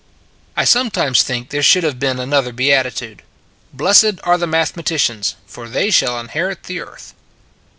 [0.57, 3.21] I sometimes think there should have been another Beatitude:
[3.71, 7.13] Blessed are the mathematicians, for they shall inherit the earth.